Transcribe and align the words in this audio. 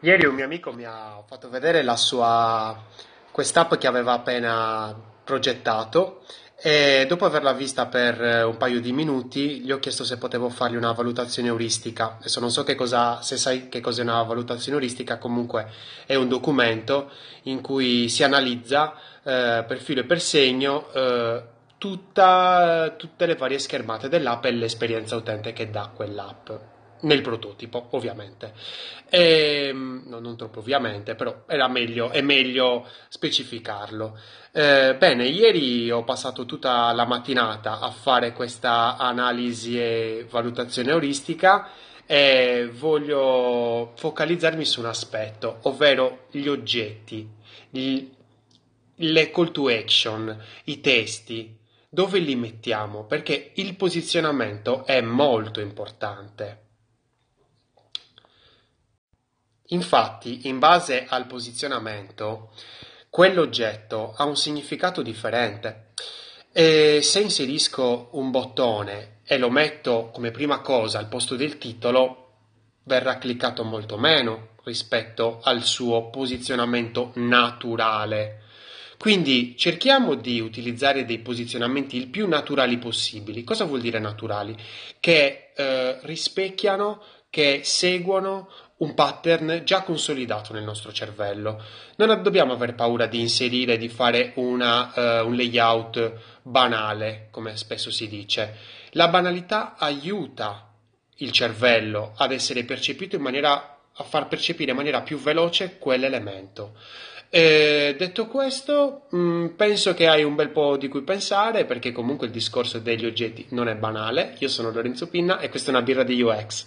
Ieri 0.00 0.26
un 0.26 0.34
mio 0.34 0.44
amico 0.44 0.72
mi 0.72 0.84
ha 0.84 1.22
fatto 1.26 1.48
vedere 1.48 1.82
la 1.82 1.96
sua 1.96 2.84
quest'app 3.30 3.74
che 3.76 3.86
aveva 3.86 4.12
appena 4.12 4.94
progettato 5.24 6.20
e 6.54 7.06
dopo 7.08 7.24
averla 7.24 7.54
vista 7.54 7.86
per 7.86 8.22
eh, 8.22 8.42
un 8.42 8.58
paio 8.58 8.78
di 8.82 8.92
minuti 8.92 9.60
gli 9.60 9.72
ho 9.72 9.78
chiesto 9.78 10.04
se 10.04 10.18
potevo 10.18 10.50
fargli 10.50 10.76
una 10.76 10.92
valutazione 10.92 11.48
euristica. 11.48 12.16
Adesso 12.18 12.40
non 12.40 12.50
so 12.50 12.62
che 12.62 12.74
cosa, 12.74 13.22
se 13.22 13.38
sai 13.38 13.70
che 13.70 13.80
cos'è 13.80 14.02
una 14.02 14.22
valutazione 14.22 14.76
euristica, 14.76 15.16
comunque 15.16 15.70
è 16.04 16.14
un 16.14 16.28
documento 16.28 17.10
in 17.44 17.62
cui 17.62 18.10
si 18.10 18.22
analizza 18.22 18.94
eh, 19.22 19.64
per 19.66 19.80
filo 19.80 20.00
e 20.00 20.04
per 20.04 20.20
segno 20.20 20.92
eh, 20.92 21.42
tutta- 21.78 22.94
tutte 22.98 23.24
le 23.24 23.34
varie 23.34 23.58
schermate 23.58 24.10
dell'app 24.10 24.44
e 24.44 24.52
l'esperienza 24.52 25.16
utente 25.16 25.54
che 25.54 25.70
dà 25.70 25.90
quell'app 25.94 26.50
nel 27.02 27.20
prototipo, 27.20 27.88
ovviamente. 27.90 28.52
E, 29.08 29.70
no, 29.72 30.18
non 30.18 30.36
troppo 30.36 30.60
ovviamente, 30.60 31.14
però 31.14 31.44
meglio, 31.68 32.10
è 32.10 32.20
meglio 32.20 32.86
specificarlo. 33.08 34.18
Eh, 34.52 34.96
bene, 34.96 35.26
ieri 35.26 35.90
ho 35.90 36.02
passato 36.04 36.44
tutta 36.46 36.92
la 36.92 37.04
mattinata 37.04 37.78
a 37.80 37.90
fare 37.90 38.32
questa 38.32 38.96
analisi 38.96 39.78
e 39.78 40.26
valutazione 40.28 40.90
euristica 40.90 41.70
e 42.06 42.70
voglio 42.72 43.92
focalizzarmi 43.96 44.64
su 44.64 44.80
un 44.80 44.86
aspetto, 44.86 45.58
ovvero 45.62 46.26
gli 46.30 46.46
oggetti, 46.46 47.28
gli- 47.68 48.14
le 48.96 49.30
call 49.30 49.50
to 49.50 49.68
action, 49.68 50.42
i 50.64 50.80
testi, 50.80 51.54
dove 51.88 52.18
li 52.18 52.34
mettiamo? 52.34 53.04
Perché 53.04 53.52
il 53.54 53.76
posizionamento 53.76 54.84
è 54.86 55.00
molto 55.00 55.60
importante. 55.60 56.65
Infatti, 59.68 60.48
in 60.48 60.58
base 60.58 61.06
al 61.08 61.26
posizionamento, 61.26 62.50
quell'oggetto 63.10 64.14
ha 64.16 64.24
un 64.24 64.36
significato 64.36 65.02
differente. 65.02 65.92
E 66.52 67.00
se 67.02 67.20
inserisco 67.20 68.10
un 68.12 68.30
bottone 68.30 69.20
e 69.24 69.38
lo 69.38 69.50
metto 69.50 70.10
come 70.12 70.30
prima 70.30 70.60
cosa 70.60 70.98
al 70.98 71.08
posto 71.08 71.34
del 71.34 71.58
titolo, 71.58 72.22
verrà 72.84 73.18
cliccato 73.18 73.64
molto 73.64 73.98
meno 73.98 74.54
rispetto 74.64 75.40
al 75.42 75.64
suo 75.64 76.10
posizionamento 76.10 77.12
naturale. 77.14 78.42
Quindi 78.98 79.56
cerchiamo 79.56 80.14
di 80.14 80.40
utilizzare 80.40 81.04
dei 81.04 81.18
posizionamenti 81.18 81.96
il 81.96 82.08
più 82.08 82.26
naturali 82.26 82.78
possibili. 82.78 83.44
Cosa 83.44 83.64
vuol 83.64 83.80
dire 83.80 83.98
naturali? 83.98 84.56
Che 84.98 85.52
eh, 85.54 85.98
rispecchiano, 86.02 87.02
che 87.36 87.60
seguono 87.64 88.48
un 88.78 88.94
pattern 88.94 89.60
già 89.62 89.82
consolidato 89.82 90.54
nel 90.54 90.62
nostro 90.62 90.90
cervello. 90.90 91.62
Non 91.96 92.22
dobbiamo 92.22 92.54
aver 92.54 92.74
paura 92.74 93.04
di 93.04 93.20
inserire, 93.20 93.76
di 93.76 93.90
fare 93.90 94.32
una, 94.36 94.94
eh, 94.94 95.20
un 95.20 95.36
layout 95.36 96.12
banale, 96.40 97.28
come 97.30 97.58
spesso 97.58 97.90
si 97.90 98.08
dice. 98.08 98.56
La 98.92 99.08
banalità 99.08 99.74
aiuta 99.76 100.72
il 101.16 101.30
cervello 101.30 102.14
ad 102.16 102.32
essere 102.32 102.64
percepito 102.64 103.16
in 103.16 103.22
maniera, 103.22 103.80
a 103.92 104.02
far 104.02 104.28
percepire 104.28 104.70
in 104.70 104.76
maniera 104.78 105.02
più 105.02 105.18
veloce 105.18 105.76
quell'elemento. 105.76 106.72
E 107.28 107.96
detto 107.98 108.28
questo, 108.28 109.08
mh, 109.10 109.48
penso 109.56 109.92
che 109.92 110.06
hai 110.06 110.24
un 110.24 110.34
bel 110.34 110.48
po' 110.48 110.78
di 110.78 110.88
cui 110.88 111.02
pensare 111.02 111.66
perché 111.66 111.92
comunque 111.92 112.28
il 112.28 112.32
discorso 112.32 112.78
degli 112.78 113.04
oggetti 113.04 113.44
non 113.50 113.68
è 113.68 113.74
banale. 113.74 114.36
Io 114.38 114.48
sono 114.48 114.70
Lorenzo 114.70 115.08
Pinna 115.08 115.38
e 115.38 115.50
questa 115.50 115.70
è 115.70 115.74
una 115.74 115.82
birra 115.82 116.02
di 116.02 116.22
UX. 116.22 116.66